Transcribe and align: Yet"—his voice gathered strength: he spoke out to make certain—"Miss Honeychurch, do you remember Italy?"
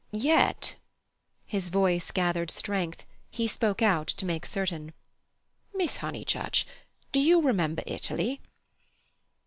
Yet"—his 0.09 1.69
voice 1.69 2.09
gathered 2.09 2.49
strength: 2.49 3.05
he 3.29 3.47
spoke 3.47 3.83
out 3.83 4.07
to 4.07 4.25
make 4.25 4.47
certain—"Miss 4.47 5.97
Honeychurch, 5.97 6.65
do 7.11 7.19
you 7.19 7.39
remember 7.39 7.83
Italy?" 7.85 8.41